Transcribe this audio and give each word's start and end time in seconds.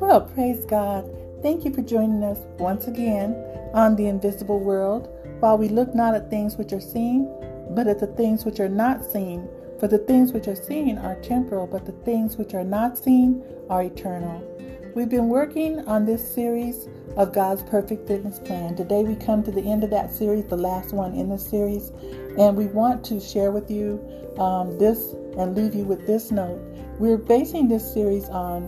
Well, 0.00 0.22
praise 0.32 0.64
God. 0.64 1.10
Thank 1.42 1.66
you 1.66 1.74
for 1.74 1.82
joining 1.82 2.24
us 2.24 2.38
once 2.58 2.86
again 2.86 3.34
on 3.74 3.96
the 3.96 4.06
invisible 4.06 4.60
world, 4.60 5.10
while 5.40 5.58
we 5.58 5.68
look 5.68 5.94
not 5.94 6.14
at 6.14 6.30
things 6.30 6.56
which 6.56 6.72
are 6.72 6.80
seen, 6.80 7.30
but 7.70 7.86
at 7.86 7.98
the 7.98 8.06
things 8.06 8.46
which 8.46 8.60
are 8.60 8.68
not 8.68 9.04
seen. 9.04 9.46
For 9.78 9.86
the 9.86 9.98
things 9.98 10.32
which 10.32 10.48
are 10.48 10.56
seen 10.56 10.96
are 10.96 11.20
temporal, 11.20 11.66
but 11.66 11.84
the 11.84 11.92
things 11.92 12.38
which 12.38 12.54
are 12.54 12.64
not 12.64 12.96
seen 12.96 13.42
are 13.68 13.82
eternal. 13.82 14.55
We've 14.96 15.10
been 15.10 15.28
working 15.28 15.80
on 15.80 16.06
this 16.06 16.26
series 16.26 16.88
of 17.18 17.34
God's 17.34 17.62
perfect 17.64 18.08
fitness 18.08 18.38
plan. 18.38 18.76
Today 18.76 19.02
we 19.02 19.14
come 19.14 19.42
to 19.42 19.50
the 19.50 19.60
end 19.60 19.84
of 19.84 19.90
that 19.90 20.10
series, 20.10 20.46
the 20.46 20.56
last 20.56 20.94
one 20.94 21.12
in 21.12 21.28
the 21.28 21.36
series, 21.36 21.90
and 22.38 22.56
we 22.56 22.64
want 22.64 23.04
to 23.04 23.20
share 23.20 23.50
with 23.50 23.70
you 23.70 24.00
um, 24.38 24.78
this 24.78 25.12
and 25.36 25.54
leave 25.54 25.74
you 25.74 25.84
with 25.84 26.06
this 26.06 26.30
note. 26.30 26.58
We're 26.98 27.18
basing 27.18 27.68
this 27.68 27.92
series 27.92 28.24
on 28.30 28.62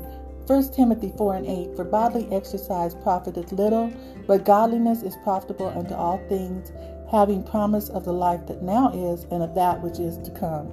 1 0.46 0.72
Timothy 0.74 1.14
4 1.16 1.36
and 1.36 1.46
8 1.46 1.74
For 1.74 1.84
bodily 1.84 2.28
exercise 2.30 2.94
profiteth 2.94 3.50
little, 3.50 3.90
but 4.26 4.44
godliness 4.44 5.02
is 5.02 5.16
profitable 5.24 5.68
unto 5.68 5.94
all 5.94 6.18
things, 6.28 6.72
having 7.10 7.42
promise 7.42 7.88
of 7.88 8.04
the 8.04 8.12
life 8.12 8.46
that 8.48 8.60
now 8.60 8.92
is 8.92 9.24
and 9.30 9.42
of 9.42 9.54
that 9.54 9.80
which 9.80 9.98
is 9.98 10.18
to 10.18 10.30
come. 10.32 10.70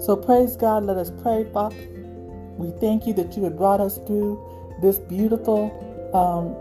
So 0.00 0.16
praise 0.16 0.56
God. 0.56 0.82
Let 0.82 0.96
us 0.96 1.12
pray, 1.22 1.46
Father. 1.52 1.76
We 2.56 2.72
thank 2.80 3.06
you 3.06 3.12
that 3.14 3.36
you 3.36 3.44
have 3.44 3.56
brought 3.56 3.80
us 3.80 3.98
through 3.98 4.57
this 4.80 4.98
beautiful 4.98 5.70
um, 6.14 6.56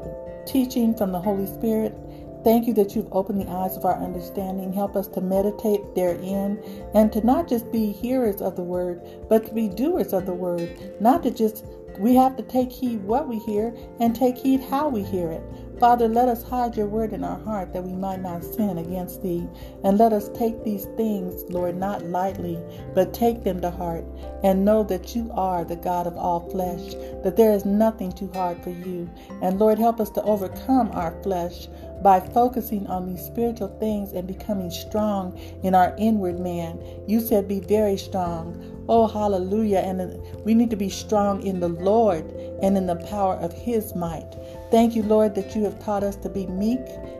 teaching 0.45 0.95
from 0.95 1.11
the 1.11 1.19
Holy 1.19 1.47
Spirit. 1.47 1.95
Thank 2.43 2.67
you 2.67 2.73
that 2.75 2.95
you've 2.95 3.11
opened 3.11 3.41
the 3.41 3.49
eyes 3.49 3.75
of 3.75 3.85
our 3.85 4.01
understanding. 4.01 4.71
Help 4.71 4.95
us 4.95 5.07
to 5.09 5.21
meditate 5.21 5.81
therein 5.95 6.57
and 6.93 7.11
to 7.11 7.25
not 7.25 7.49
just 7.49 7.71
be 7.71 7.91
hearers 7.91 8.41
of 8.41 8.55
the 8.55 8.63
word, 8.63 9.01
but 9.27 9.45
to 9.47 9.53
be 9.53 9.67
doers 9.67 10.13
of 10.13 10.25
the 10.25 10.33
word, 10.33 10.69
not 11.01 11.23
to 11.23 11.31
just 11.31 11.65
we 11.99 12.15
have 12.15 12.35
to 12.37 12.43
take 12.43 12.71
heed 12.71 13.03
what 13.03 13.27
we 13.27 13.39
hear 13.39 13.75
and 13.99 14.15
take 14.15 14.37
heed 14.37 14.61
how 14.61 14.87
we 14.87 15.03
hear 15.03 15.31
it. 15.31 15.43
Father, 15.79 16.07
let 16.07 16.27
us 16.27 16.43
hide 16.43 16.75
your 16.75 16.87
word 16.87 17.13
in 17.13 17.23
our 17.23 17.39
heart 17.39 17.73
that 17.73 17.83
we 17.83 17.93
might 17.93 18.21
not 18.21 18.43
sin 18.43 18.77
against 18.77 19.21
thee. 19.21 19.47
And 19.83 19.97
let 19.97 20.13
us 20.13 20.29
take 20.29 20.63
these 20.63 20.85
things, 20.97 21.43
Lord, 21.49 21.75
not 21.75 22.03
lightly, 22.05 22.59
but 22.93 23.13
take 23.13 23.43
them 23.43 23.61
to 23.61 23.71
heart 23.71 24.05
and 24.43 24.65
know 24.65 24.83
that 24.83 25.15
you 25.15 25.29
are 25.33 25.63
the 25.63 25.75
God 25.75 26.07
of 26.07 26.17
all 26.17 26.49
flesh, 26.49 26.93
that 27.23 27.35
there 27.35 27.53
is 27.53 27.65
nothing 27.65 28.11
too 28.11 28.29
hard 28.33 28.61
for 28.63 28.69
you. 28.69 29.09
And 29.41 29.59
Lord, 29.59 29.79
help 29.79 29.99
us 29.99 30.09
to 30.11 30.23
overcome 30.23 30.91
our 30.93 31.11
flesh 31.23 31.67
by 32.01 32.19
focusing 32.19 32.85
on 32.87 33.07
these 33.07 33.25
spiritual 33.25 33.69
things 33.79 34.13
and 34.13 34.27
becoming 34.27 34.69
strong 34.69 35.37
in 35.63 35.73
our 35.73 35.95
inward 35.97 36.39
man. 36.39 36.79
You 37.07 37.19
said, 37.19 37.47
Be 37.47 37.59
very 37.59 37.97
strong. 37.97 38.73
Oh, 38.89 39.07
hallelujah. 39.07 39.79
And 39.79 40.21
we 40.45 40.53
need 40.53 40.69
to 40.69 40.75
be 40.75 40.89
strong 40.89 41.43
in 41.43 41.59
the 41.59 41.69
Lord 41.69 42.25
and 42.61 42.77
in 42.77 42.87
the 42.87 42.95
power 42.95 43.35
of 43.35 43.51
His 43.53 43.95
might. 43.95 44.35
Thank 44.71 44.95
you, 44.95 45.03
Lord, 45.03 45.35
that 45.35 45.55
you 45.55 45.63
have 45.63 45.79
taught 45.79 46.03
us 46.03 46.15
to 46.17 46.29
be 46.29 46.47
meek 46.47 46.79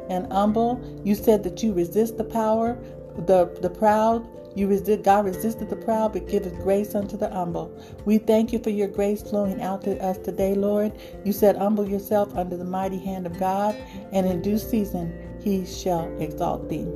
and 0.09 0.31
humble. 0.31 0.81
You 1.03 1.15
said 1.15 1.43
that 1.43 1.61
you 1.63 1.73
resist 1.73 2.17
the 2.17 2.23
power, 2.23 2.77
the, 3.25 3.57
the 3.61 3.69
proud. 3.69 4.27
You 4.55 4.67
resist, 4.67 5.03
God 5.03 5.25
resisted 5.25 5.69
the 5.69 5.75
proud, 5.75 6.13
but 6.13 6.27
giveth 6.27 6.55
grace 6.63 6.95
unto 6.95 7.15
the 7.15 7.29
humble. 7.29 7.71
We 8.05 8.17
thank 8.17 8.51
you 8.51 8.59
for 8.59 8.71
your 8.71 8.87
grace 8.87 9.21
flowing 9.21 9.61
out 9.61 9.83
to 9.83 10.03
us 10.03 10.17
today, 10.17 10.55
Lord. 10.55 10.93
You 11.23 11.31
said, 11.31 11.57
Humble 11.57 11.87
yourself 11.87 12.35
under 12.35 12.57
the 12.57 12.65
mighty 12.65 12.97
hand 12.97 13.27
of 13.27 13.39
God, 13.39 13.75
and 14.11 14.25
in 14.25 14.41
due 14.41 14.57
season 14.57 15.13
he 15.43 15.65
shall 15.65 16.09
exalt 16.19 16.69
thee. 16.69 16.87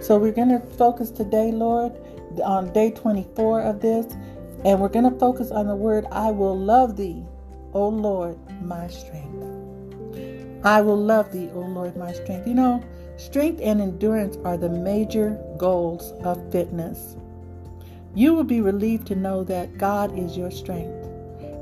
So 0.00 0.18
we're 0.18 0.32
going 0.32 0.48
to 0.48 0.60
focus 0.76 1.10
today, 1.10 1.52
Lord, 1.52 1.92
on 2.44 2.72
day 2.72 2.90
24 2.90 3.62
of 3.62 3.80
this, 3.80 4.06
and 4.64 4.80
we're 4.80 4.88
going 4.88 5.10
to 5.10 5.18
focus 5.18 5.50
on 5.52 5.68
the 5.68 5.76
word 5.76 6.06
I 6.10 6.30
will 6.32 6.58
love 6.58 6.96
thee, 6.96 7.24
O 7.74 7.88
Lord, 7.88 8.36
my 8.60 8.88
strength. 8.88 9.34
I 10.64 10.80
will 10.80 10.96
love 10.96 11.30
thee, 11.30 11.50
O 11.52 11.60
Lord, 11.60 11.96
my 11.96 12.12
strength. 12.12 12.48
You 12.48 12.54
know, 12.54 12.82
strength 13.16 13.60
and 13.62 13.80
endurance 13.80 14.36
are 14.44 14.56
the 14.56 14.68
major 14.68 15.38
goals 15.56 16.12
of 16.22 16.50
fitness. 16.50 17.16
You 18.14 18.34
will 18.34 18.44
be 18.44 18.60
relieved 18.60 19.06
to 19.08 19.16
know 19.16 19.44
that 19.44 19.78
God 19.78 20.16
is 20.18 20.36
your 20.36 20.50
strength. 20.50 21.08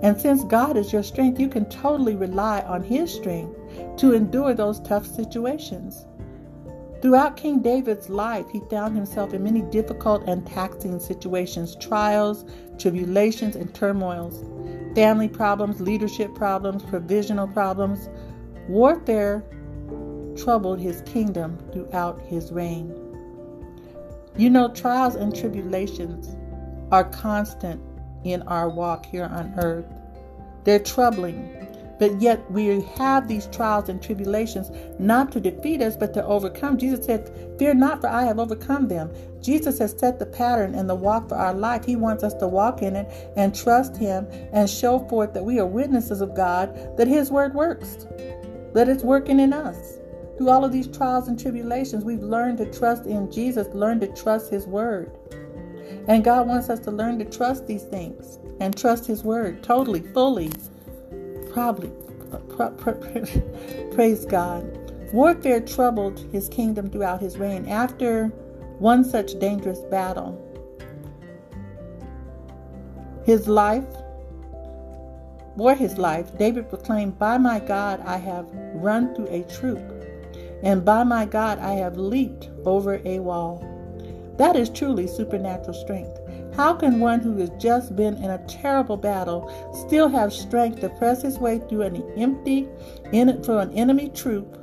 And 0.02 0.20
since 0.20 0.44
God 0.44 0.76
is 0.76 0.92
your 0.92 1.02
strength, 1.02 1.38
you 1.38 1.48
can 1.48 1.64
totally 1.66 2.16
rely 2.16 2.60
on 2.62 2.82
His 2.82 3.12
strength 3.12 3.56
to 3.98 4.14
endure 4.14 4.52
those 4.52 4.80
tough 4.80 5.06
situations. 5.06 6.06
Throughout 7.02 7.36
King 7.36 7.60
David's 7.60 8.08
life, 8.08 8.46
he 8.52 8.60
found 8.70 8.94
himself 8.94 9.34
in 9.34 9.42
many 9.42 9.62
difficult 9.62 10.22
and 10.28 10.46
taxing 10.46 11.00
situations, 11.00 11.74
trials, 11.80 12.44
tribulations, 12.78 13.56
and 13.56 13.74
turmoils, 13.74 14.44
family 14.94 15.26
problems, 15.26 15.80
leadership 15.80 16.32
problems, 16.32 16.84
provisional 16.84 17.48
problems. 17.48 18.08
Warfare 18.68 19.44
troubled 20.36 20.80
his 20.80 21.02
kingdom 21.02 21.58
throughout 21.72 22.20
his 22.22 22.52
reign. 22.52 22.94
You 24.36 24.50
know, 24.50 24.72
trials 24.72 25.14
and 25.14 25.34
tribulations 25.34 26.36
are 26.90 27.04
constant 27.04 27.80
in 28.24 28.42
our 28.42 28.68
walk 28.68 29.06
here 29.06 29.24
on 29.24 29.54
earth. 29.58 29.86
They're 30.64 30.78
troubling, 30.78 31.62
but 31.98 32.20
yet 32.20 32.50
we 32.50 32.80
have 32.96 33.28
these 33.28 33.46
trials 33.48 33.88
and 33.88 34.02
tribulations 34.02 34.70
not 34.98 35.32
to 35.32 35.40
defeat 35.40 35.82
us, 35.82 35.96
but 35.96 36.14
to 36.14 36.24
overcome. 36.24 36.78
Jesus 36.78 37.04
said, 37.04 37.30
Fear 37.58 37.74
not, 37.74 38.00
for 38.00 38.08
I 38.08 38.24
have 38.24 38.38
overcome 38.38 38.88
them. 38.88 39.10
Jesus 39.40 39.78
has 39.78 39.98
set 39.98 40.18
the 40.18 40.26
pattern 40.26 40.74
and 40.74 40.88
the 40.88 40.94
walk 40.94 41.28
for 41.28 41.34
our 41.34 41.54
life. 41.54 41.84
He 41.84 41.96
wants 41.96 42.22
us 42.22 42.34
to 42.34 42.48
walk 42.48 42.82
in 42.82 42.96
it 42.96 43.32
and 43.36 43.54
trust 43.54 43.96
Him 43.96 44.26
and 44.52 44.68
show 44.68 45.00
forth 45.08 45.34
that 45.34 45.44
we 45.44 45.58
are 45.58 45.66
witnesses 45.66 46.20
of 46.20 46.34
God, 46.34 46.96
that 46.96 47.08
His 47.08 47.30
word 47.30 47.54
works, 47.54 48.06
that 48.72 48.88
it's 48.88 49.04
working 49.04 49.40
in 49.40 49.52
us. 49.52 49.98
Through 50.42 50.50
all 50.50 50.64
of 50.64 50.72
these 50.72 50.88
trials 50.88 51.28
and 51.28 51.38
tribulations, 51.38 52.04
we've 52.04 52.20
learned 52.20 52.58
to 52.58 52.66
trust 52.72 53.06
in 53.06 53.30
Jesus, 53.30 53.68
learned 53.74 54.00
to 54.00 54.08
trust 54.08 54.50
His 54.50 54.66
word. 54.66 55.16
And 56.08 56.24
God 56.24 56.48
wants 56.48 56.68
us 56.68 56.80
to 56.80 56.90
learn 56.90 57.20
to 57.20 57.24
trust 57.24 57.68
these 57.68 57.84
things 57.84 58.40
and 58.58 58.76
trust 58.76 59.06
His 59.06 59.22
word 59.22 59.62
totally, 59.62 60.00
fully 60.00 60.50
probably. 61.52 61.92
Praise 63.92 64.24
God. 64.24 64.64
Warfare 65.12 65.60
troubled 65.60 66.18
his 66.32 66.48
kingdom 66.48 66.90
throughout 66.90 67.20
his 67.20 67.38
reign. 67.38 67.68
After 67.68 68.26
one 68.80 69.04
such 69.04 69.38
dangerous 69.38 69.78
battle, 69.92 70.36
his 73.24 73.46
life, 73.46 73.86
for 75.56 75.72
his 75.76 75.98
life, 75.98 76.36
David 76.36 76.68
proclaimed, 76.68 77.16
By 77.16 77.38
my 77.38 77.60
God 77.60 78.00
I 78.00 78.16
have 78.16 78.48
run 78.74 79.14
through 79.14 79.28
a 79.28 79.44
troop, 79.44 79.91
and 80.62 80.84
by 80.84 81.04
my 81.04 81.24
God 81.24 81.58
I 81.58 81.72
have 81.72 81.96
leaped 81.96 82.50
over 82.64 83.00
a 83.04 83.18
wall. 83.18 83.68
That 84.38 84.56
is 84.56 84.70
truly 84.70 85.06
supernatural 85.06 85.74
strength. 85.74 86.18
How 86.54 86.74
can 86.74 87.00
one 87.00 87.20
who 87.20 87.38
has 87.38 87.50
just 87.58 87.96
been 87.96 88.16
in 88.16 88.30
a 88.30 88.44
terrible 88.46 88.96
battle 88.96 89.50
still 89.86 90.08
have 90.08 90.32
strength 90.32 90.80
to 90.80 90.90
press 90.90 91.22
his 91.22 91.38
way 91.38 91.58
through 91.58 91.82
an 91.82 92.02
empty, 92.16 92.68
in, 93.12 93.42
through 93.42 93.58
an 93.58 93.72
enemy 93.72 94.10
troop, 94.10 94.58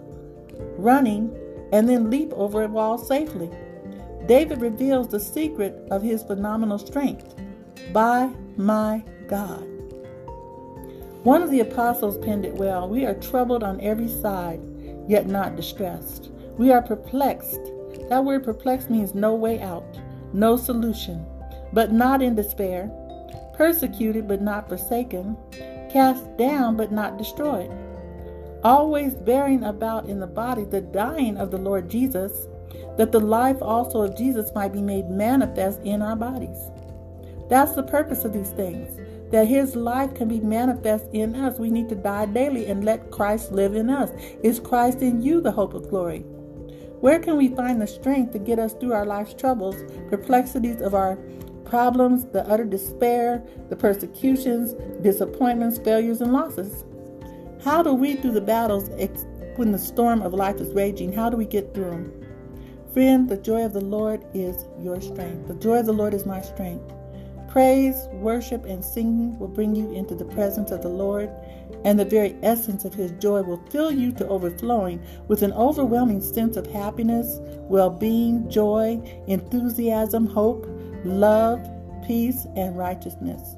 running, 0.77 1.35
and 1.71 1.89
then 1.89 2.09
leap 2.09 2.31
over 2.33 2.63
a 2.63 2.67
wall 2.67 2.97
safely? 2.97 3.49
David 4.27 4.61
reveals 4.61 5.07
the 5.07 5.19
secret 5.19 5.87
of 5.89 6.03
his 6.03 6.21
phenomenal 6.21 6.77
strength 6.77 7.35
by 7.91 8.29
my 8.57 9.03
God. 9.27 9.65
One 11.23 11.41
of 11.41 11.49
the 11.49 11.61
apostles 11.61 12.17
penned 12.19 12.45
it 12.45 12.53
well 12.53 12.87
We 12.87 13.05
are 13.05 13.15
troubled 13.15 13.63
on 13.63 13.81
every 13.81 14.07
side, 14.07 14.61
yet 15.09 15.27
not 15.27 15.57
distressed. 15.57 16.29
We 16.57 16.71
are 16.71 16.81
perplexed. 16.81 17.59
That 18.07 18.23
word 18.23 18.45
perplexed 18.45 18.89
means 18.89 19.13
no 19.13 19.35
way 19.35 19.59
out, 19.59 19.99
no 20.31 20.55
solution 20.55 21.25
but 21.73 21.91
not 21.91 22.21
in 22.21 22.35
despair, 22.35 22.89
persecuted 23.53 24.27
but 24.27 24.41
not 24.41 24.69
forsaken, 24.69 25.37
cast 25.91 26.37
down 26.37 26.75
but 26.75 26.91
not 26.91 27.17
destroyed, 27.17 27.71
always 28.63 29.13
bearing 29.15 29.63
about 29.63 30.05
in 30.05 30.19
the 30.19 30.27
body 30.27 30.63
the 30.65 30.81
dying 30.81 31.37
of 31.37 31.51
the 31.51 31.57
Lord 31.57 31.89
Jesus, 31.89 32.47
that 32.97 33.11
the 33.11 33.19
life 33.19 33.61
also 33.61 34.01
of 34.01 34.17
Jesus 34.17 34.53
might 34.55 34.73
be 34.73 34.81
made 34.81 35.09
manifest 35.09 35.79
in 35.81 36.01
our 36.01 36.15
bodies. 36.15 36.57
That's 37.49 37.73
the 37.73 37.83
purpose 37.83 38.25
of 38.25 38.33
these 38.33 38.51
things. 38.51 38.99
That 39.31 39.47
his 39.47 39.75
life 39.75 40.15
can 40.15 40.27
be 40.27 40.39
manifest 40.39 41.05
in 41.13 41.35
us. 41.35 41.59
We 41.59 41.69
need 41.69 41.89
to 41.89 41.95
die 41.95 42.25
daily 42.25 42.65
and 42.65 42.83
let 42.83 43.11
Christ 43.11 43.51
live 43.51 43.75
in 43.75 43.89
us. 43.89 44.11
Is 44.43 44.59
Christ 44.59 45.01
in 45.01 45.21
you 45.21 45.41
the 45.41 45.51
hope 45.51 45.73
of 45.73 45.89
glory? 45.89 46.19
Where 46.99 47.19
can 47.19 47.37
we 47.37 47.49
find 47.49 47.81
the 47.81 47.87
strength 47.87 48.33
to 48.33 48.39
get 48.39 48.59
us 48.59 48.73
through 48.73 48.93
our 48.93 49.05
life's 49.05 49.33
troubles, 49.33 49.75
perplexities 50.09 50.81
of 50.81 50.93
our 50.93 51.17
problems, 51.69 52.25
the 52.25 52.45
utter 52.49 52.65
despair, 52.65 53.43
the 53.69 53.75
persecutions, 53.75 54.73
disappointments, 55.01 55.77
failures, 55.77 56.19
and 56.19 56.33
losses. 56.33 56.83
How 57.63 57.83
do 57.83 57.93
we, 57.93 58.15
through 58.15 58.31
the 58.31 58.41
battles 58.41 58.89
when 59.55 59.71
the 59.71 59.77
storm 59.77 60.21
of 60.21 60.33
life 60.33 60.59
is 60.59 60.73
raging, 60.73 61.13
how 61.13 61.29
do 61.29 61.37
we 61.37 61.45
get 61.45 61.73
through 61.73 61.91
them? 61.91 62.25
Friend, 62.93 63.29
the 63.29 63.37
joy 63.37 63.63
of 63.63 63.73
the 63.73 63.81
Lord 63.81 64.25
is 64.33 64.65
your 64.81 64.99
strength. 64.99 65.47
The 65.47 65.53
joy 65.53 65.79
of 65.79 65.85
the 65.85 65.93
Lord 65.93 66.13
is 66.13 66.25
my 66.25 66.41
strength. 66.41 66.91
Praise, 67.49 68.07
worship, 68.11 68.63
and 68.65 68.85
singing 68.85 69.37
will 69.39 69.47
bring 69.47 69.75
you 69.75 69.91
into 69.91 70.13
the 70.13 70.25
presence 70.25 70.69
of 70.69 70.83
the 70.83 70.89
Lord, 70.89 71.31
and 71.83 71.99
the 71.99 72.05
very 72.05 72.35
essence 72.43 72.85
of 72.85 72.93
His 72.93 73.11
joy 73.13 73.41
will 73.41 73.61
fill 73.71 73.91
you 73.91 74.11
to 74.13 74.27
overflowing 74.27 75.01
with 75.27 75.41
an 75.41 75.53
overwhelming 75.53 76.21
sense 76.21 76.57
of 76.57 76.67
happiness, 76.67 77.39
well 77.63 77.89
being, 77.89 78.47
joy, 78.51 79.01
enthusiasm, 79.27 80.27
hope, 80.27 80.67
love, 81.03 81.67
peace, 82.05 82.45
and 82.55 82.77
righteousness. 82.77 83.55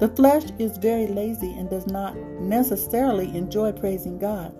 The 0.00 0.08
flesh 0.08 0.44
is 0.58 0.76
very 0.78 1.06
lazy 1.06 1.52
and 1.52 1.70
does 1.70 1.86
not 1.86 2.16
necessarily 2.40 3.26
enjoy 3.36 3.70
praising 3.70 4.18
God. 4.18 4.52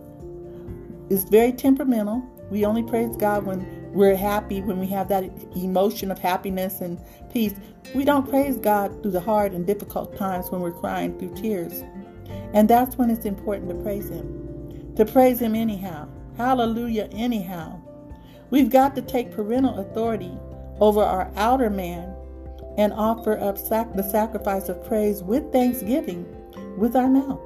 It's 1.10 1.24
very 1.24 1.52
temperamental. 1.52 2.22
We 2.50 2.64
only 2.64 2.84
praise 2.84 3.16
God 3.16 3.44
when 3.46 3.83
we're 3.94 4.16
happy, 4.16 4.60
when 4.60 4.78
we 4.78 4.86
have 4.88 5.08
that 5.08 5.24
emotion 5.56 6.10
of 6.10 6.18
happiness 6.18 6.80
and 6.80 7.00
peace. 7.32 7.54
We 7.94 8.04
don't 8.04 8.28
praise 8.28 8.56
God 8.56 9.02
through 9.02 9.12
the 9.12 9.20
hard 9.20 9.52
and 9.52 9.66
difficult 9.66 10.16
times 10.16 10.50
when 10.50 10.60
we're 10.60 10.72
crying 10.72 11.18
through 11.18 11.34
tears. 11.34 11.84
And 12.52 12.68
that's 12.68 12.96
when 12.96 13.08
it's 13.08 13.24
important 13.24 13.70
to 13.70 13.76
praise 13.76 14.08
Him. 14.08 14.94
To 14.96 15.04
praise 15.04 15.40
Him 15.40 15.54
anyhow. 15.54 16.08
Hallelujah, 16.36 17.08
anyhow. 17.12 17.80
We've 18.50 18.70
got 18.70 18.94
to 18.96 19.02
take 19.02 19.32
parental 19.32 19.78
authority 19.78 20.32
over 20.80 21.02
our 21.02 21.30
outer 21.36 21.70
man 21.70 22.14
and 22.76 22.92
offer 22.92 23.38
up 23.38 23.56
sac- 23.56 23.94
the 23.94 24.02
sacrifice 24.02 24.68
of 24.68 24.84
praise 24.84 25.22
with 25.22 25.52
thanksgiving 25.52 26.26
with 26.76 26.96
our 26.96 27.08
mouth. 27.08 27.40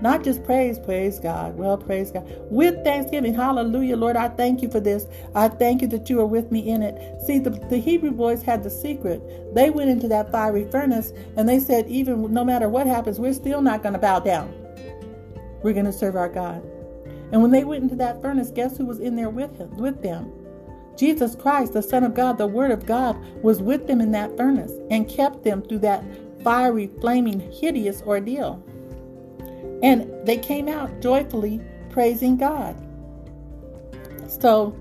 Not 0.00 0.22
just 0.22 0.44
praise, 0.44 0.78
praise 0.78 1.18
God. 1.18 1.56
Well, 1.56 1.78
praise 1.78 2.10
God. 2.10 2.24
With 2.50 2.82
thanksgiving. 2.84 3.34
Hallelujah, 3.34 3.96
Lord. 3.96 4.16
I 4.16 4.28
thank 4.28 4.60
you 4.60 4.70
for 4.70 4.80
this. 4.80 5.06
I 5.34 5.48
thank 5.48 5.82
you 5.82 5.88
that 5.88 6.10
you 6.10 6.20
are 6.20 6.26
with 6.26 6.50
me 6.50 6.68
in 6.68 6.82
it. 6.82 7.22
See, 7.22 7.38
the, 7.38 7.50
the 7.50 7.78
Hebrew 7.78 8.10
boys 8.10 8.42
had 8.42 8.62
the 8.62 8.70
secret. 8.70 9.22
They 9.54 9.70
went 9.70 9.90
into 9.90 10.08
that 10.08 10.30
fiery 10.30 10.70
furnace 10.70 11.12
and 11.36 11.48
they 11.48 11.58
said, 11.58 11.88
even 11.88 12.32
no 12.32 12.44
matter 12.44 12.68
what 12.68 12.86
happens, 12.86 13.18
we're 13.18 13.32
still 13.32 13.62
not 13.62 13.82
going 13.82 13.94
to 13.94 13.98
bow 13.98 14.20
down. 14.20 14.52
We're 15.62 15.72
going 15.72 15.86
to 15.86 15.92
serve 15.92 16.16
our 16.16 16.28
God. 16.28 16.62
And 17.32 17.40
when 17.40 17.50
they 17.50 17.64
went 17.64 17.82
into 17.82 17.96
that 17.96 18.20
furnace, 18.20 18.50
guess 18.50 18.76
who 18.76 18.84
was 18.84 19.00
in 19.00 19.16
there 19.16 19.30
with 19.30 19.56
him, 19.56 19.76
with 19.76 20.02
them? 20.02 20.30
Jesus 20.96 21.34
Christ, 21.34 21.72
the 21.72 21.82
Son 21.82 22.04
of 22.04 22.14
God, 22.14 22.38
the 22.38 22.46
Word 22.46 22.70
of 22.70 22.86
God, 22.86 23.16
was 23.42 23.60
with 23.60 23.86
them 23.86 24.00
in 24.00 24.12
that 24.12 24.36
furnace 24.36 24.72
and 24.90 25.08
kept 25.08 25.42
them 25.42 25.62
through 25.62 25.80
that 25.80 26.04
fiery, 26.44 26.90
flaming, 27.00 27.40
hideous 27.50 28.02
ordeal. 28.02 28.62
And 29.84 30.26
they 30.26 30.38
came 30.38 30.66
out 30.66 31.02
joyfully 31.02 31.60
praising 31.90 32.38
God. 32.38 32.74
So, 34.26 34.74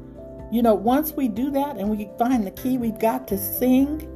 you 0.49 0.61
know, 0.61 0.73
once 0.73 1.11
we 1.11 1.27
do 1.27 1.51
that 1.51 1.75
and 1.75 1.89
we 1.89 2.09
find 2.17 2.47
the 2.47 2.51
key, 2.51 2.77
we've 2.77 2.99
got 2.99 3.27
to 3.27 3.37
sing 3.37 4.09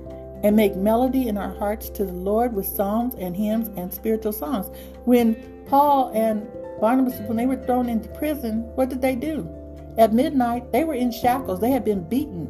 and 0.44 0.56
make 0.56 0.78
melody 0.78 1.28
in 1.28 1.38
our 1.38 1.54
hearts 1.58 1.90
to 1.90 2.06
the 2.06 2.14
Lord 2.14 2.54
with 2.54 2.66
psalms 2.66 3.16
and 3.16 3.36
hymns 3.36 3.68
and 3.78 3.94
spiritual 3.94 4.32
songs. 4.32 4.68
When 5.04 5.36
Paul 5.66 6.10
and 6.14 6.48
Barnabas, 6.80 7.20
when 7.28 7.36
they 7.36 7.48
were 7.48 7.62
thrown 7.66 7.90
into 7.90 8.08
prison, 8.10 8.62
what 8.76 8.88
did 8.88 9.02
they 9.02 9.16
do? 9.16 9.50
At 9.98 10.14
midnight, 10.14 10.72
they 10.72 10.86
were 10.86 10.94
in 10.94 11.12
shackles. 11.12 11.60
They 11.60 11.72
had 11.72 11.84
been 11.84 12.08
beaten. 12.08 12.48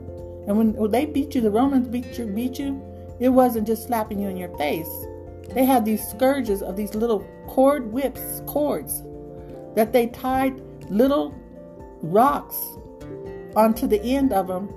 And 0.48 0.58
when, 0.58 0.92
they 0.92 1.06
beat 1.06 1.34
you, 1.34 1.42
the 1.42 1.50
Romans 1.50 1.88
beat 1.88 2.20
you, 2.20 2.28
beat 2.28 2.60
you, 2.60 2.80
it 3.20 3.30
wasn't 3.30 3.66
just 3.66 3.88
slapping 3.88 4.20
you 4.20 4.28
in 4.28 4.38
your 4.38 4.56
face. 4.60 5.08
They 5.54 5.66
had 5.66 5.86
these 5.86 6.06
scourges 6.08 6.62
of 6.62 6.76
these 6.76 6.94
little 6.94 7.28
cord 7.48 7.92
whips, 7.92 8.42
cords, 8.46 9.04
that 9.76 9.94
they 9.94 10.08
tied 10.08 10.62
little 10.90 11.34
rocks 12.02 12.58
onto 13.56 13.88
the 13.88 14.02
end 14.02 14.34
of 14.34 14.48
them, 14.48 14.70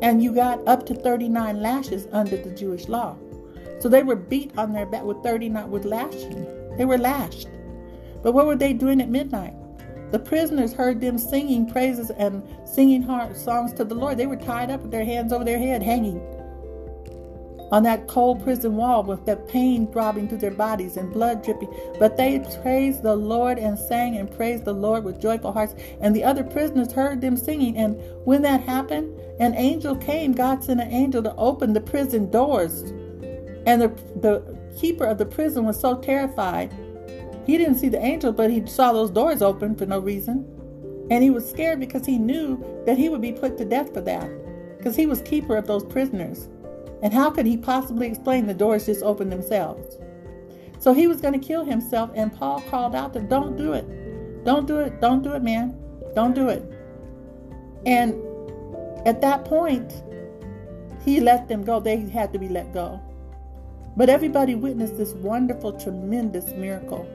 and 0.00 0.22
you 0.22 0.32
got 0.32 0.66
up 0.66 0.86
to 0.86 0.94
39 0.94 1.60
lashes 1.60 2.06
under 2.12 2.36
the 2.36 2.50
Jewish 2.50 2.88
law. 2.88 3.16
So 3.80 3.88
they 3.88 4.02
were 4.02 4.16
beat 4.16 4.56
on 4.56 4.72
their 4.72 4.86
back 4.86 5.04
with 5.04 5.22
39 5.22 5.70
with 5.70 5.84
lashing. 5.84 6.46
They 6.76 6.84
were 6.84 6.98
lashed. 6.98 7.48
But 8.22 8.32
what 8.32 8.46
were 8.46 8.56
they 8.56 8.72
doing 8.72 9.00
at 9.00 9.08
midnight? 9.08 9.54
The 10.12 10.18
prisoners 10.18 10.72
heard 10.72 11.00
them 11.00 11.18
singing 11.18 11.68
praises 11.68 12.10
and 12.10 12.42
singing 12.64 13.04
songs 13.34 13.72
to 13.74 13.84
the 13.84 13.94
Lord. 13.94 14.18
They 14.18 14.26
were 14.26 14.36
tied 14.36 14.70
up 14.70 14.82
with 14.82 14.90
their 14.90 15.04
hands 15.04 15.32
over 15.32 15.44
their 15.44 15.58
head, 15.58 15.82
hanging 15.82 16.20
on 17.72 17.82
that 17.82 18.06
cold 18.06 18.44
prison 18.44 18.76
wall 18.76 19.02
with 19.02 19.24
the 19.24 19.36
pain 19.36 19.90
throbbing 19.90 20.28
through 20.28 20.38
their 20.38 20.50
bodies 20.50 20.98
and 20.98 21.10
blood 21.10 21.42
dripping. 21.42 21.74
But 21.98 22.18
they 22.18 22.38
praised 22.60 23.02
the 23.02 23.16
Lord 23.16 23.58
and 23.58 23.78
sang 23.78 24.18
and 24.18 24.30
praised 24.30 24.66
the 24.66 24.74
Lord 24.74 25.04
with 25.04 25.20
joyful 25.20 25.52
hearts. 25.52 25.74
And 26.00 26.14
the 26.14 26.22
other 26.22 26.44
prisoners 26.44 26.92
heard 26.92 27.22
them 27.22 27.36
singing. 27.36 27.78
And 27.78 27.98
when 28.26 28.42
that 28.42 28.60
happened, 28.60 29.18
an 29.40 29.54
angel 29.54 29.96
came. 29.96 30.32
God 30.32 30.62
sent 30.62 30.82
an 30.82 30.92
angel 30.92 31.22
to 31.22 31.34
open 31.36 31.72
the 31.72 31.80
prison 31.80 32.30
doors. 32.30 32.82
And 33.66 33.80
the, 33.80 33.88
the 34.20 34.58
keeper 34.78 35.04
of 35.04 35.16
the 35.16 35.26
prison 35.26 35.64
was 35.64 35.80
so 35.80 35.96
terrified. 35.96 36.74
He 37.46 37.56
didn't 37.56 37.76
see 37.76 37.88
the 37.88 38.04
angel, 38.04 38.32
but 38.32 38.50
he 38.50 38.66
saw 38.66 38.92
those 38.92 39.10
doors 39.10 39.40
open 39.40 39.76
for 39.76 39.86
no 39.86 39.98
reason. 39.98 40.46
And 41.10 41.24
he 41.24 41.30
was 41.30 41.48
scared 41.48 41.80
because 41.80 42.04
he 42.04 42.18
knew 42.18 42.62
that 42.84 42.98
he 42.98 43.08
would 43.08 43.22
be 43.22 43.32
put 43.32 43.56
to 43.58 43.64
death 43.64 43.94
for 43.94 44.02
that. 44.02 44.30
Because 44.76 44.94
he 44.94 45.06
was 45.06 45.22
keeper 45.22 45.56
of 45.56 45.66
those 45.66 45.84
prisoners. 45.84 46.48
And 47.02 47.12
how 47.12 47.30
could 47.30 47.46
he 47.46 47.56
possibly 47.56 48.06
explain 48.06 48.46
the 48.46 48.54
doors 48.54 48.86
just 48.86 49.02
opened 49.02 49.32
themselves? 49.32 49.96
So 50.78 50.92
he 50.92 51.06
was 51.06 51.20
going 51.20 51.38
to 51.38 51.44
kill 51.44 51.64
himself, 51.64 52.10
and 52.14 52.32
Paul 52.32 52.60
called 52.62 52.94
out 52.94 53.12
to 53.14 53.20
Don't 53.20 53.56
do 53.56 53.72
it. 53.72 54.44
Don't 54.44 54.66
do 54.66 54.78
it. 54.78 55.00
Don't 55.00 55.22
do 55.22 55.32
it, 55.32 55.42
man. 55.42 55.78
Don't 56.14 56.34
do 56.34 56.48
it. 56.48 56.62
And 57.86 58.14
at 59.06 59.20
that 59.20 59.44
point, 59.44 60.02
he 61.04 61.20
let 61.20 61.48
them 61.48 61.64
go. 61.64 61.80
They 61.80 61.96
had 61.98 62.32
to 62.32 62.38
be 62.38 62.48
let 62.48 62.72
go. 62.72 63.00
But 63.96 64.08
everybody 64.08 64.54
witnessed 64.54 64.96
this 64.96 65.12
wonderful, 65.14 65.72
tremendous 65.72 66.46
miracle. 66.52 67.06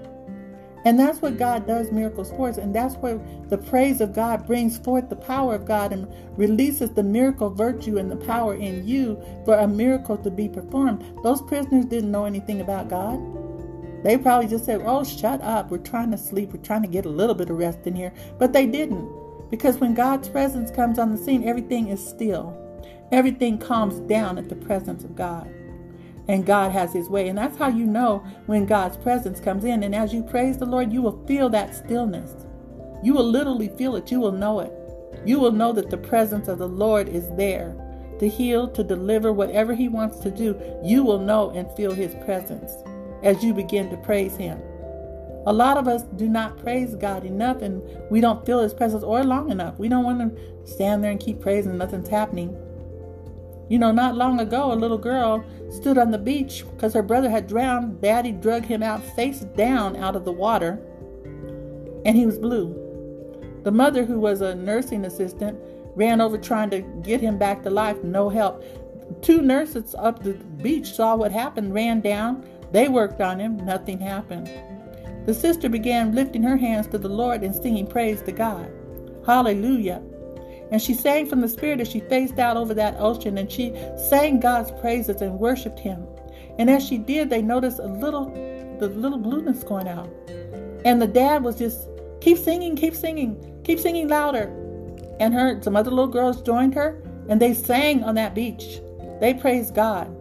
And 0.87 0.97
that's 0.97 1.21
what 1.21 1.37
God 1.37 1.67
does 1.67 1.91
miracles 1.91 2.29
for 2.29 2.47
us. 2.47 2.57
And 2.57 2.73
that's 2.73 2.95
where 2.95 3.19
the 3.49 3.57
praise 3.57 3.99
of 3.99 4.13
God 4.13 4.47
brings 4.47 4.77
forth 4.77 5.09
the 5.09 5.17
power 5.17 5.53
of 5.53 5.65
God 5.65 5.91
and 5.91 6.07
releases 6.37 6.91
the 6.91 7.03
miracle 7.03 7.49
virtue 7.49 7.97
and 7.97 8.09
the 8.09 8.15
power 8.15 8.55
in 8.55 8.87
you 8.87 9.21
for 9.43 9.55
a 9.55 9.67
miracle 9.67 10.17
to 10.19 10.31
be 10.31 10.47
performed. 10.47 11.03
Those 11.23 11.41
prisoners 11.41 11.83
didn't 11.83 12.11
know 12.11 12.23
anything 12.23 12.61
about 12.61 12.87
God. 12.87 13.19
They 14.05 14.17
probably 14.17 14.47
just 14.47 14.63
said, 14.63 14.81
Oh, 14.85 15.03
shut 15.03 15.41
up. 15.41 15.69
We're 15.69 15.79
trying 15.79 16.11
to 16.11 16.17
sleep. 16.17 16.53
We're 16.53 16.61
trying 16.61 16.83
to 16.83 16.87
get 16.87 17.05
a 17.05 17.09
little 17.09 17.35
bit 17.35 17.49
of 17.49 17.57
rest 17.57 17.79
in 17.83 17.93
here. 17.93 18.13
But 18.39 18.53
they 18.53 18.65
didn't. 18.65 19.11
Because 19.49 19.79
when 19.79 19.93
God's 19.93 20.29
presence 20.29 20.71
comes 20.71 20.99
on 20.99 21.11
the 21.11 21.17
scene, 21.17 21.45
everything 21.45 21.89
is 21.89 22.01
still. 22.01 22.57
Everything 23.11 23.57
calms 23.57 23.99
down 24.07 24.37
at 24.37 24.47
the 24.47 24.55
presence 24.55 25.03
of 25.03 25.17
God 25.17 25.53
and 26.27 26.45
God 26.45 26.71
has 26.71 26.93
His 26.93 27.09
way. 27.09 27.27
And 27.29 27.37
that's 27.37 27.57
how 27.57 27.69
you 27.69 27.85
know 27.85 28.25
when 28.45 28.65
God's 28.65 28.97
presence 28.97 29.39
comes 29.39 29.63
in. 29.63 29.83
And 29.83 29.95
as 29.95 30.13
you 30.13 30.23
praise 30.23 30.57
the 30.57 30.65
Lord, 30.65 30.91
you 30.91 31.01
will 31.01 31.25
feel 31.25 31.49
that 31.49 31.75
stillness. 31.75 32.45
You 33.03 33.13
will 33.13 33.29
literally 33.29 33.69
feel 33.69 33.95
it. 33.95 34.11
You 34.11 34.19
will 34.19 34.31
know 34.31 34.59
it. 34.59 34.73
You 35.25 35.39
will 35.39 35.51
know 35.51 35.73
that 35.73 35.89
the 35.89 35.97
presence 35.97 36.47
of 36.47 36.57
the 36.57 36.67
Lord 36.67 37.09
is 37.09 37.29
there 37.35 37.75
to 38.19 38.27
heal, 38.27 38.67
to 38.69 38.83
deliver, 38.83 39.31
whatever 39.31 39.73
He 39.73 39.87
wants 39.87 40.19
to 40.19 40.31
do. 40.31 40.59
You 40.83 41.03
will 41.03 41.19
know 41.19 41.51
and 41.51 41.71
feel 41.75 41.93
His 41.93 42.15
presence 42.25 42.71
as 43.23 43.43
you 43.43 43.53
begin 43.53 43.89
to 43.89 43.97
praise 43.97 44.35
Him. 44.35 44.59
A 45.45 45.53
lot 45.53 45.77
of 45.77 45.87
us 45.87 46.03
do 46.17 46.27
not 46.27 46.57
praise 46.57 46.93
God 46.95 47.23
enough 47.23 47.61
and 47.61 47.81
we 48.11 48.19
don't 48.19 48.45
feel 48.45 48.61
His 48.61 48.73
presence 48.73 49.03
or 49.03 49.23
long 49.23 49.49
enough. 49.49 49.79
We 49.79 49.87
don't 49.87 50.03
want 50.03 50.19
to 50.19 50.67
stand 50.67 51.03
there 51.03 51.11
and 51.11 51.19
keep 51.19 51.39
praising, 51.39 51.77
nothing's 51.77 52.09
happening. 52.09 52.57
You 53.69 53.79
know, 53.79 53.91
not 53.91 54.15
long 54.15 54.39
ago, 54.39 54.71
a 54.71 54.75
little 54.75 54.97
girl 54.97 55.43
stood 55.69 55.97
on 55.97 56.11
the 56.11 56.17
beach 56.17 56.63
because 56.71 56.93
her 56.93 57.03
brother 57.03 57.29
had 57.29 57.47
drowned. 57.47 58.01
Daddy 58.01 58.31
drug 58.31 58.65
him 58.65 58.81
out 58.81 59.03
face 59.03 59.41
down 59.41 59.95
out 59.97 60.15
of 60.15 60.23
the 60.23 60.31
water, 60.31 60.79
and 62.05 62.15
he 62.15 62.25
was 62.25 62.37
blue. 62.37 62.83
The 63.63 63.71
mother, 63.71 64.05
who 64.05 64.19
was 64.19 64.39
a 64.39 64.55
nursing 64.55 65.03
assistant, 65.03 65.59
ran 65.95 66.21
over 66.21 66.37
trying 66.37 66.69
to 66.69 66.81
get 67.01 67.19
him 67.19 67.37
back 67.37 67.63
to 67.63 67.69
life. 67.69 68.01
No 68.03 68.29
help. 68.29 68.63
Two 69.21 69.41
nurses 69.41 69.95
up 69.97 70.23
the 70.23 70.33
beach 70.33 70.93
saw 70.93 71.15
what 71.15 71.31
happened, 71.31 71.73
ran 71.73 71.99
down. 71.99 72.47
They 72.71 72.87
worked 72.87 73.19
on 73.19 73.39
him. 73.39 73.57
Nothing 73.57 73.99
happened. 73.99 74.49
The 75.25 75.33
sister 75.33 75.67
began 75.67 76.15
lifting 76.15 76.43
her 76.43 76.55
hands 76.55 76.87
to 76.87 76.97
the 76.97 77.09
Lord 77.09 77.43
and 77.43 77.53
singing 77.53 77.87
praise 77.87 78.21
to 78.21 78.31
God. 78.31 78.71
Hallelujah. 79.25 80.01
And 80.71 80.81
she 80.81 80.93
sang 80.93 81.27
from 81.27 81.41
the 81.41 81.47
Spirit 81.47 81.79
as 81.79 81.87
she 81.87 82.01
faced 82.01 82.39
out 82.39 82.57
over 82.57 82.73
that 82.73 82.95
ocean 82.99 83.37
and 83.37 83.51
she 83.51 83.73
sang 84.09 84.39
God's 84.39 84.71
praises 84.81 85.21
and 85.21 85.39
worshiped 85.39 85.79
Him. 85.79 86.05
And 86.57 86.69
as 86.69 86.85
she 86.85 86.97
did, 86.97 87.29
they 87.29 87.41
noticed 87.41 87.79
a 87.79 87.87
little, 87.87 88.29
the 88.79 88.89
little 88.89 89.19
blueness 89.19 89.63
going 89.63 89.87
out. 89.87 90.09
And 90.83 91.01
the 91.01 91.07
dad 91.07 91.43
was 91.43 91.57
just, 91.57 91.87
keep 92.21 92.37
singing, 92.37 92.75
keep 92.75 92.95
singing, 92.95 93.61
keep 93.63 93.79
singing 93.79 94.07
louder. 94.07 94.53
And 95.19 95.33
her, 95.33 95.61
some 95.61 95.75
other 95.75 95.91
little 95.91 96.07
girls 96.07 96.41
joined 96.41 96.73
her 96.75 97.01
and 97.29 97.41
they 97.41 97.53
sang 97.53 98.03
on 98.03 98.15
that 98.15 98.35
beach. 98.35 98.79
They 99.19 99.33
praised 99.33 99.75
God. 99.75 100.13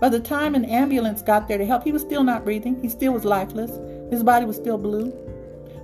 By 0.00 0.08
the 0.08 0.20
time 0.20 0.54
an 0.54 0.64
ambulance 0.64 1.22
got 1.22 1.48
there 1.48 1.58
to 1.58 1.64
help, 1.64 1.84
he 1.84 1.92
was 1.92 2.02
still 2.02 2.24
not 2.24 2.44
breathing. 2.44 2.80
He 2.82 2.88
still 2.88 3.12
was 3.12 3.24
lifeless. 3.24 3.70
His 4.10 4.22
body 4.22 4.44
was 4.44 4.56
still 4.56 4.76
blue. 4.76 5.12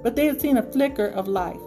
But 0.03 0.17
they 0.17 0.27
had 0.27 0.41
seen 0.41 0.57
a 0.57 0.63
flicker 0.63 1.07
of 1.07 1.29
life. 1.29 1.61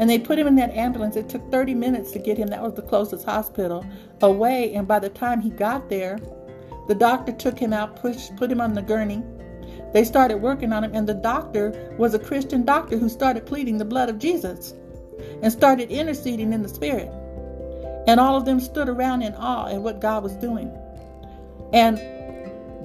And 0.00 0.08
they 0.08 0.18
put 0.18 0.38
him 0.38 0.46
in 0.46 0.56
that 0.56 0.70
ambulance. 0.70 1.14
It 1.14 1.28
took 1.28 1.50
30 1.50 1.74
minutes 1.74 2.10
to 2.12 2.18
get 2.18 2.38
him. 2.38 2.48
That 2.48 2.62
was 2.62 2.72
the 2.72 2.80
closest 2.80 3.26
hospital 3.26 3.84
away. 4.22 4.74
And 4.74 4.88
by 4.88 4.98
the 4.98 5.10
time 5.10 5.42
he 5.42 5.50
got 5.50 5.90
there, 5.90 6.18
the 6.88 6.94
doctor 6.94 7.32
took 7.32 7.58
him 7.58 7.74
out, 7.74 8.00
pushed, 8.00 8.34
put 8.36 8.50
him 8.50 8.62
on 8.62 8.72
the 8.72 8.80
gurney. 8.80 9.22
They 9.92 10.04
started 10.04 10.38
working 10.38 10.72
on 10.72 10.84
him, 10.84 10.94
and 10.94 11.06
the 11.06 11.14
doctor 11.14 11.94
was 11.98 12.14
a 12.14 12.18
Christian 12.18 12.64
doctor 12.64 12.96
who 12.96 13.10
started 13.10 13.44
pleading 13.44 13.76
the 13.76 13.84
blood 13.84 14.08
of 14.08 14.18
Jesus 14.18 14.72
and 15.42 15.52
started 15.52 15.90
interceding 15.90 16.54
in 16.54 16.62
the 16.62 16.68
spirit. 16.68 17.12
And 18.06 18.18
all 18.18 18.36
of 18.36 18.46
them 18.46 18.58
stood 18.58 18.88
around 18.88 19.20
in 19.20 19.34
awe 19.34 19.68
at 19.68 19.82
what 19.82 20.00
God 20.00 20.22
was 20.22 20.32
doing. 20.36 20.74
And 21.74 21.98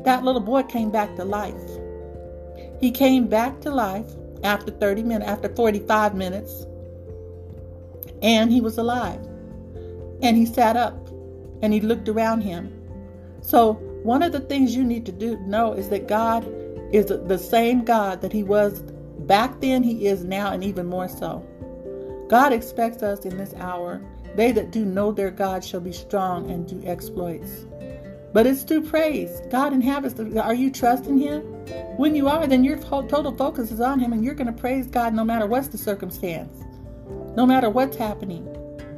that 0.04 0.26
little 0.26 0.42
boy 0.42 0.64
came 0.64 0.92
back 0.92 1.16
to 1.16 1.24
life. 1.24 1.56
He 2.82 2.92
came 2.92 3.28
back 3.28 3.62
to 3.62 3.72
life 3.72 4.12
after 4.44 4.70
30 4.70 5.04
minutes, 5.04 5.30
after 5.30 5.48
45 5.56 6.14
minutes 6.14 6.66
and 8.26 8.52
he 8.52 8.60
was 8.60 8.80
alive. 8.80 9.22
And 10.24 10.36
he 10.36 10.48
sat 10.48 10.76
up 10.76 11.08
and 11.62 11.72
he 11.72 11.80
looked 11.80 12.10
around 12.10 12.42
him. 12.42 12.74
So, 13.42 13.74
one 14.02 14.24
of 14.24 14.32
the 14.32 14.40
things 14.40 14.76
you 14.76 14.84
need 14.84 15.06
to 15.06 15.12
do 15.12 15.38
know 15.42 15.74
is 15.74 15.90
that 15.90 16.08
God 16.08 16.44
is 16.92 17.06
the 17.06 17.38
same 17.38 17.84
God 17.86 18.22
that 18.22 18.34
he 18.34 18.44
was 18.44 18.82
back 19.20 19.62
then, 19.62 19.84
he 19.84 20.08
is 20.08 20.24
now, 20.24 20.52
and 20.52 20.64
even 20.64 20.88
more 20.88 21.08
so. 21.08 21.46
God 22.28 22.52
expects 22.52 23.04
us 23.04 23.26
in 23.26 23.38
this 23.38 23.54
hour. 23.56 24.02
They 24.36 24.52
that 24.52 24.72
do 24.72 24.86
know 24.86 25.12
their 25.12 25.32
God 25.32 25.64
shall 25.64 25.80
be 25.80 25.94
strong 25.94 26.50
and 26.50 26.68
do 26.68 26.82
exploits. 26.86 27.66
But 28.34 28.48
it's 28.48 28.64
through 28.64 28.86
praise. 28.86 29.42
God 29.52 29.72
inhabits. 29.72 30.16
The, 30.16 30.44
are 30.44 30.54
you 30.54 30.72
trusting 30.72 31.20
Him? 31.20 31.42
When 31.98 32.16
you 32.16 32.28
are, 32.28 32.48
then 32.48 32.64
your 32.64 32.78
total 32.78 33.36
focus 33.36 33.72
is 33.72 33.82
on 33.82 34.00
Him, 34.00 34.14
and 34.14 34.26
you're 34.26 34.34
going 34.34 34.54
to 34.54 34.62
praise 34.62 34.88
God 34.88 35.14
no 35.14 35.24
matter 35.24 35.46
what's 35.46 35.68
the 35.68 35.78
circumstance 35.78 36.66
no 37.36 37.46
matter 37.46 37.70
what's 37.70 37.98
happening. 37.98 38.48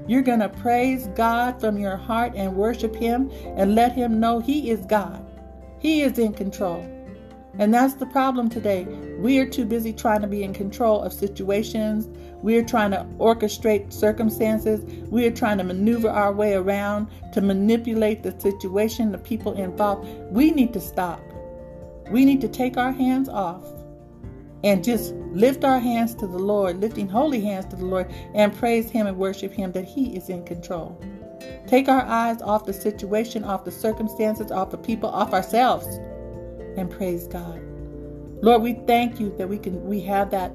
You're 0.08 0.22
going 0.22 0.40
to 0.40 0.50
praise 0.50 1.08
God 1.16 1.60
from 1.60 1.78
your 1.78 1.98
heart 1.98 2.34
and 2.36 2.56
worship 2.56 2.96
Him 2.96 3.30
and 3.58 3.76
let 3.76 3.92
Him 3.92 4.20
know 4.20 4.40
He 4.40 4.70
is 4.70 4.86
God. 4.86 5.26
He 5.80 6.02
is 6.02 6.18
in 6.18 6.34
control. 6.34 6.86
And 7.60 7.74
that's 7.74 7.96
the 7.96 8.06
problem 8.06 8.50
today. 8.50 8.86
We 9.20 9.40
are 9.40 9.50
too 9.50 9.66
busy 9.66 9.92
trying 9.92 10.22
to 10.22 10.28
be 10.28 10.44
in 10.44 10.54
control 10.54 11.02
of 11.02 11.12
situations. 11.12 12.08
We 12.44 12.56
are 12.58 12.64
trying 12.64 12.92
to 12.92 13.06
orchestrate 13.18 13.92
circumstances. 13.92 14.86
We 15.10 15.26
are 15.26 15.32
trying 15.32 15.58
to 15.58 15.64
maneuver 15.64 16.10
our 16.10 16.32
way 16.32 16.54
around 16.54 17.08
to 17.34 17.42
manipulate 17.42 18.22
the 18.22 18.40
situation, 18.40 19.12
the 19.12 19.18
people 19.18 19.54
involved. 19.54 20.08
We 20.32 20.52
need 20.52 20.72
to 20.74 20.80
stop. 20.80 21.22
We 22.12 22.26
need 22.26 22.42
to 22.42 22.48
take 22.48 22.78
our 22.78 22.92
hands 22.92 23.28
off 23.28 23.64
and 24.64 24.84
just 24.84 25.14
lift 25.32 25.64
our 25.64 25.80
hands 25.80 26.16
to 26.16 26.28
the 26.28 26.40
Lord, 26.40 26.82
lifting 26.82 27.08
holy 27.08 27.42
hands 27.42 27.66
to 27.68 27.76
the 27.76 27.86
Lord, 27.86 28.12
and 28.34 28.56
praise 28.56 28.90
Him 28.90 29.08
and 29.08 29.18
worship 29.18 29.54
Him 29.54 29.72
that 29.74 29.86
He 29.86 30.16
is 30.16 30.30
in 30.30 30.44
control. 30.46 31.00
Take 31.68 31.88
our 31.90 32.02
eyes 32.02 32.42
off 32.42 32.66
the 32.66 32.74
situation, 32.74 33.44
off 33.44 33.66
the 33.66 33.72
circumstances, 33.72 34.52
off 34.52 34.72
the 34.72 34.78
people, 34.78 35.10
off 35.10 35.34
ourselves, 35.34 35.86
and 36.78 36.90
praise 36.90 37.28
God. 37.28 37.62
Lord, 38.42 38.62
we 38.62 38.74
thank 38.74 39.20
you 39.20 39.36
that 39.38 39.50
we 39.50 39.58
can 39.58 39.84
we 39.86 40.00
have 40.02 40.32
that 40.32 40.52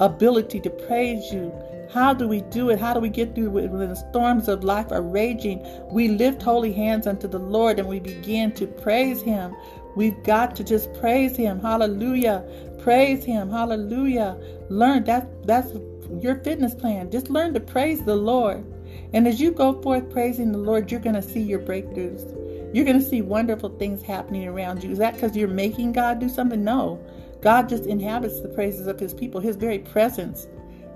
ability 0.00 0.60
to 0.60 0.70
praise 0.70 1.32
you. 1.32 1.52
How 1.92 2.12
do 2.12 2.28
we 2.28 2.42
do 2.42 2.70
it? 2.70 2.78
How 2.78 2.92
do 2.94 3.00
we 3.00 3.08
get 3.08 3.34
through 3.34 3.50
when 3.50 3.88
the 3.88 3.94
storms 3.94 4.48
of 4.48 4.64
life 4.64 4.92
are 4.92 5.02
raging? 5.02 5.66
We 5.90 6.08
lift 6.08 6.42
holy 6.42 6.72
hands 6.72 7.06
unto 7.06 7.28
the 7.28 7.38
Lord 7.38 7.78
and 7.78 7.88
we 7.88 8.00
begin 8.00 8.52
to 8.52 8.66
praise 8.66 9.22
Him. 9.22 9.54
We've 9.98 10.22
got 10.22 10.54
to 10.54 10.62
just 10.62 10.94
praise 10.94 11.36
Him. 11.36 11.58
Hallelujah. 11.58 12.44
Praise 12.78 13.24
Him. 13.24 13.50
Hallelujah. 13.50 14.38
Learn 14.68 15.02
that 15.06 15.44
that's 15.44 15.72
your 16.20 16.36
fitness 16.36 16.72
plan. 16.72 17.10
Just 17.10 17.30
learn 17.30 17.52
to 17.54 17.58
praise 17.58 18.04
the 18.04 18.14
Lord. 18.14 18.64
And 19.12 19.26
as 19.26 19.40
you 19.40 19.50
go 19.50 19.82
forth 19.82 20.08
praising 20.08 20.52
the 20.52 20.58
Lord, 20.58 20.92
you're 20.92 21.00
going 21.00 21.16
to 21.16 21.22
see 21.22 21.40
your 21.40 21.58
breakthroughs. 21.58 22.32
You're 22.72 22.84
going 22.84 23.00
to 23.00 23.04
see 23.04 23.22
wonderful 23.22 23.70
things 23.70 24.00
happening 24.00 24.46
around 24.46 24.84
you. 24.84 24.92
Is 24.92 24.98
that 24.98 25.14
because 25.14 25.36
you're 25.36 25.48
making 25.48 25.94
God 25.94 26.20
do 26.20 26.28
something? 26.28 26.62
No. 26.62 27.04
God 27.40 27.68
just 27.68 27.84
inhabits 27.84 28.40
the 28.40 28.50
praises 28.50 28.86
of 28.86 29.00
His 29.00 29.12
people. 29.12 29.40
His 29.40 29.56
very 29.56 29.80
presence 29.80 30.46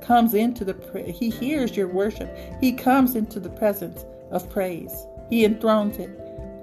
comes 0.00 0.32
into 0.32 0.64
the 0.64 0.76
He 1.12 1.28
hears 1.28 1.76
your 1.76 1.88
worship. 1.88 2.32
He 2.60 2.70
comes 2.70 3.16
into 3.16 3.40
the 3.40 3.50
presence 3.50 4.04
of 4.30 4.48
praise. 4.48 4.94
He 5.28 5.44
enthrones 5.44 5.98
it 5.98 6.16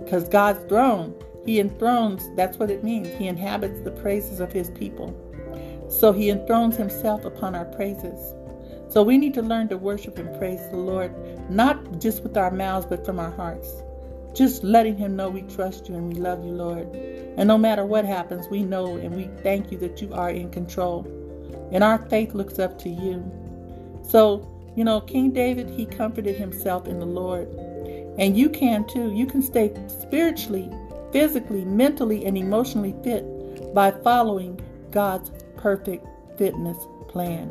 because 0.05 0.29
God's 0.29 0.63
throne 0.69 1.13
he 1.45 1.59
enthrones, 1.59 2.29
that's 2.35 2.57
what 2.57 2.69
it 2.69 2.83
means. 2.83 3.07
He 3.17 3.27
inhabits 3.27 3.81
the 3.81 3.91
praises 3.91 4.39
of 4.39 4.51
his 4.51 4.69
people. 4.71 5.15
So 5.89 6.11
he 6.11 6.29
enthrones 6.29 6.75
himself 6.75 7.25
upon 7.25 7.55
our 7.55 7.65
praises. 7.65 8.35
So 8.89 9.03
we 9.03 9.17
need 9.17 9.33
to 9.35 9.41
learn 9.41 9.67
to 9.69 9.77
worship 9.77 10.17
and 10.17 10.37
praise 10.37 10.61
the 10.69 10.77
Lord, 10.77 11.13
not 11.49 11.99
just 11.99 12.23
with 12.23 12.37
our 12.37 12.51
mouths, 12.51 12.85
but 12.87 13.05
from 13.05 13.19
our 13.19 13.31
hearts. 13.31 13.83
Just 14.33 14.63
letting 14.63 14.97
him 14.97 15.15
know 15.15 15.29
we 15.29 15.41
trust 15.43 15.89
you 15.89 15.95
and 15.95 16.13
we 16.13 16.19
love 16.19 16.43
you, 16.43 16.51
Lord. 16.51 16.95
And 16.95 17.47
no 17.47 17.57
matter 17.57 17.85
what 17.85 18.05
happens, 18.05 18.47
we 18.47 18.63
know 18.63 18.97
and 18.97 19.15
we 19.15 19.29
thank 19.41 19.71
you 19.71 19.77
that 19.79 20.01
you 20.01 20.13
are 20.13 20.29
in 20.29 20.51
control. 20.51 21.05
And 21.71 21.83
our 21.83 21.99
faith 22.09 22.33
looks 22.33 22.59
up 22.59 22.77
to 22.79 22.89
you. 22.89 23.23
So, 24.07 24.47
you 24.75 24.83
know, 24.83 25.01
King 25.01 25.31
David, 25.31 25.69
he 25.69 25.85
comforted 25.85 26.35
himself 26.35 26.87
in 26.87 26.99
the 26.99 27.05
Lord. 27.05 27.47
And 28.17 28.37
you 28.37 28.49
can 28.49 28.87
too. 28.87 29.13
You 29.13 29.25
can 29.25 29.41
stay 29.41 29.73
spiritually 29.87 30.71
physically, 31.11 31.65
mentally, 31.65 32.25
and 32.25 32.37
emotionally 32.37 32.95
fit 33.03 33.73
by 33.73 33.91
following 33.91 34.59
God's 34.91 35.31
perfect 35.57 36.05
fitness 36.37 36.77
plan. 37.07 37.49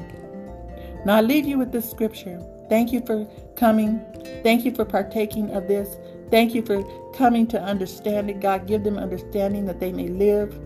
Now, 1.05 1.17
I 1.17 1.21
leave 1.21 1.47
you 1.47 1.59
with 1.59 1.73
this 1.73 1.89
scripture. 1.89 2.41
Thank 2.69 2.93
you 2.93 3.01
for 3.07 3.25
coming. 3.57 4.01
Thank 4.43 4.65
you 4.65 4.75
for 4.75 4.85
partaking 4.85 5.51
of 5.53 5.69
this. 5.69 5.97
Thank 6.31 6.55
you 6.55 6.63
for 6.63 6.83
coming 7.13 7.47
to 7.49 7.63
understand 7.63 8.29
it. 8.31 8.41
God, 8.41 8.67
give 8.67 8.85
them 8.85 8.99
understanding 8.99 9.65
that 9.67 9.81
they 9.81 9.93
may 9.93 10.09
live. 10.09 10.59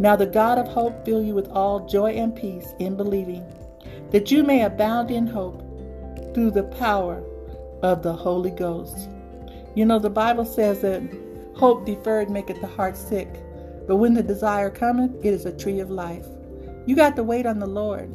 Now, 0.00 0.16
the 0.16 0.26
God 0.26 0.58
of 0.58 0.66
hope 0.66 1.04
fill 1.04 1.22
you 1.22 1.34
with 1.34 1.48
all 1.48 1.86
joy 1.86 2.12
and 2.12 2.34
peace 2.34 2.74
in 2.78 2.96
believing, 2.96 3.44
that 4.10 4.30
you 4.30 4.42
may 4.42 4.64
abound 4.64 5.10
in 5.10 5.26
hope 5.26 5.62
through 6.34 6.52
the 6.52 6.64
power 6.64 7.22
of 7.82 8.02
the 8.02 8.12
Holy 8.12 8.50
Ghost. 8.50 9.08
You 9.74 9.84
know, 9.84 9.98
the 9.98 10.10
Bible 10.10 10.44
says 10.44 10.80
that 10.80 11.02
Hope 11.54 11.84
deferred 11.84 12.30
maketh 12.30 12.60
the 12.60 12.66
heart 12.66 12.96
sick, 12.96 13.28
but 13.86 13.96
when 13.96 14.14
the 14.14 14.22
desire 14.22 14.70
cometh, 14.70 15.12
it 15.24 15.34
is 15.34 15.46
a 15.46 15.56
tree 15.56 15.80
of 15.80 15.90
life. 15.90 16.26
You 16.86 16.96
got 16.96 17.16
to 17.16 17.24
wait 17.24 17.46
on 17.46 17.58
the 17.58 17.66
Lord, 17.66 18.10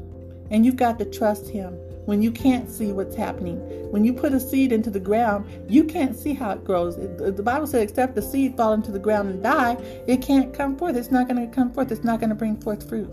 and 0.51 0.65
you've 0.65 0.75
got 0.75 0.97
to 0.99 1.05
trust 1.05 1.49
Him 1.49 1.73
when 2.05 2.21
you 2.21 2.31
can't 2.31 2.69
see 2.69 2.91
what's 2.91 3.15
happening. 3.15 3.57
When 3.91 4.05
you 4.05 4.13
put 4.13 4.33
a 4.33 4.39
seed 4.39 4.71
into 4.71 4.89
the 4.89 4.99
ground, 4.99 5.45
you 5.69 5.83
can't 5.83 6.15
see 6.15 6.33
how 6.33 6.51
it 6.51 6.63
grows. 6.63 6.95
The 6.97 7.43
Bible 7.43 7.67
said, 7.67 7.81
except 7.81 8.15
the 8.15 8.21
seed 8.21 8.55
fall 8.57 8.73
into 8.73 8.91
the 8.91 8.99
ground 8.99 9.29
and 9.29 9.43
die, 9.43 9.73
it 10.07 10.21
can't 10.21 10.53
come 10.53 10.77
forth. 10.77 10.95
It's 10.95 11.11
not 11.11 11.27
going 11.27 11.47
to 11.47 11.53
come 11.53 11.71
forth. 11.73 11.91
It's 11.91 12.03
not 12.03 12.19
going 12.19 12.29
to 12.29 12.35
bring 12.35 12.57
forth 12.57 12.87
fruit. 12.87 13.09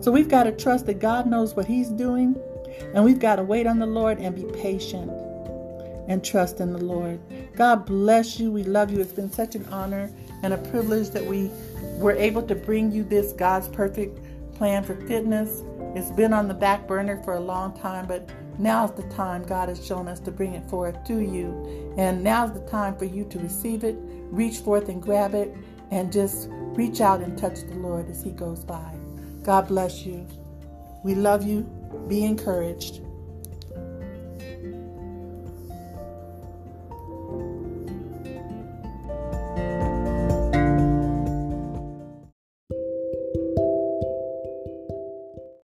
So 0.00 0.10
we've 0.10 0.28
got 0.28 0.44
to 0.44 0.52
trust 0.52 0.86
that 0.86 1.00
God 1.00 1.26
knows 1.26 1.54
what 1.54 1.66
He's 1.66 1.88
doing, 1.90 2.36
and 2.94 3.04
we've 3.04 3.18
got 3.18 3.36
to 3.36 3.42
wait 3.42 3.66
on 3.66 3.78
the 3.78 3.86
Lord 3.86 4.18
and 4.18 4.34
be 4.34 4.44
patient 4.60 5.10
and 6.08 6.24
trust 6.24 6.60
in 6.60 6.72
the 6.72 6.82
Lord. 6.82 7.20
God 7.54 7.86
bless 7.86 8.40
you. 8.40 8.50
We 8.50 8.64
love 8.64 8.90
you. 8.90 9.00
It's 9.00 9.12
been 9.12 9.30
such 9.30 9.54
an 9.54 9.64
honor 9.66 10.10
and 10.42 10.52
a 10.52 10.58
privilege 10.58 11.10
that 11.10 11.24
we 11.24 11.50
were 11.98 12.12
able 12.12 12.42
to 12.42 12.54
bring 12.54 12.90
you 12.90 13.04
this 13.04 13.32
God's 13.32 13.68
perfect 13.68 14.18
plan 14.54 14.82
for 14.82 14.96
fitness. 15.06 15.62
It's 15.94 16.10
been 16.10 16.32
on 16.32 16.48
the 16.48 16.54
back 16.54 16.88
burner 16.88 17.22
for 17.22 17.34
a 17.34 17.40
long 17.40 17.78
time, 17.78 18.06
but 18.06 18.28
now's 18.58 18.92
the 18.92 19.02
time 19.14 19.42
God 19.44 19.68
has 19.68 19.84
shown 19.84 20.08
us 20.08 20.18
to 20.20 20.30
bring 20.30 20.54
it 20.54 20.68
forth 20.68 21.04
to 21.04 21.20
you. 21.20 21.94
And 21.96 22.24
now's 22.24 22.52
the 22.52 22.66
time 22.68 22.96
for 22.96 23.04
you 23.04 23.24
to 23.26 23.38
receive 23.38 23.84
it, 23.84 23.96
reach 24.30 24.58
forth 24.58 24.88
and 24.88 25.02
grab 25.02 25.34
it, 25.34 25.54
and 25.90 26.12
just 26.12 26.48
reach 26.50 27.00
out 27.00 27.20
and 27.20 27.36
touch 27.36 27.60
the 27.62 27.74
Lord 27.74 28.08
as 28.08 28.22
He 28.22 28.30
goes 28.30 28.64
by. 28.64 28.94
God 29.42 29.68
bless 29.68 30.04
you. 30.04 30.26
We 31.04 31.14
love 31.14 31.44
you. 31.46 31.62
Be 32.08 32.24
encouraged. 32.24 33.00